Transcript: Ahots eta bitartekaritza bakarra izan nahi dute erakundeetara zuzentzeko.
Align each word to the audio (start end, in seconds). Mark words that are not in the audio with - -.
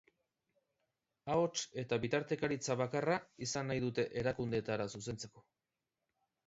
Ahots 1.33 1.61
eta 1.83 1.99
bitartekaritza 2.07 2.79
bakarra 2.81 3.19
izan 3.49 3.73
nahi 3.73 3.85
dute 3.87 4.09
erakundeetara 4.25 4.93
zuzentzeko. 4.95 5.51